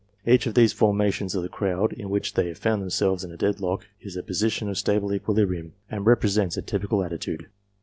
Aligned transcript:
Each 0.25 0.47
of 0.47 0.55
these 0.55 0.73
formations 0.73 1.35
of 1.35 1.43
the 1.43 1.47
crowd, 1.47 1.93
in 1.93 2.09
which 2.09 2.33
they 2.33 2.47
have 2.47 2.57
found 2.57 2.81
them 2.81 2.89
selves 2.89 3.23
in 3.23 3.31
a 3.31 3.37
dead 3.37 3.59
lock, 3.61 3.85
is 4.01 4.15
a 4.17 4.23
position 4.23 4.67
of 4.67 4.79
stable 4.79 5.13
equilibrium, 5.13 5.73
and 5.91 6.07
represents 6.07 6.57
a 6.57 6.63
typical 6.63 7.03
attitude. 7.03 7.49